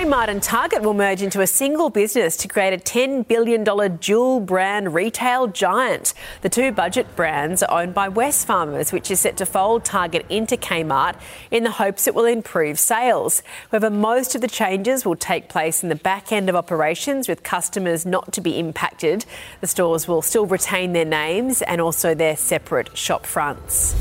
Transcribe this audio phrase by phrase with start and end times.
[0.00, 3.62] Kmart and Target will merge into a single business to create a $10 billion
[3.98, 6.14] dual brand retail giant.
[6.40, 10.56] The two budget brands are owned by Wesfarmers, which is set to fold Target into
[10.56, 13.42] Kmart in the hopes it will improve sales.
[13.70, 17.42] However, most of the changes will take place in the back end of operations with
[17.42, 19.26] customers not to be impacted.
[19.60, 23.94] The stores will still retain their names and also their separate shop fronts.